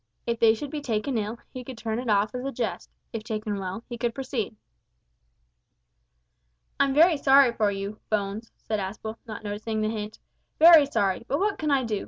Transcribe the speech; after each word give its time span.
If 0.25 0.39
they 0.39 0.55
should 0.55 0.71
be 0.71 0.81
taken 0.81 1.15
ill, 1.15 1.37
he 1.53 1.63
could 1.63 1.77
turn 1.77 1.99
it 1.99 2.09
off 2.09 2.33
as 2.33 2.43
a 2.43 2.51
jest; 2.51 2.89
if 3.13 3.23
taken 3.23 3.59
well, 3.59 3.83
he 3.87 3.99
could 3.99 4.15
proceed. 4.15 4.55
"I'm 6.79 6.95
very 6.95 7.17
sorry 7.17 7.53
for 7.53 7.69
you, 7.69 7.99
Bones," 8.09 8.51
said 8.57 8.79
Aspel, 8.79 9.17
not 9.27 9.43
noticing 9.43 9.81
the 9.81 9.89
hint, 9.89 10.17
"very 10.57 10.87
sorry, 10.87 11.23
but 11.27 11.37
what 11.37 11.59
can 11.59 11.69
I 11.69 11.83
do? 11.83 11.99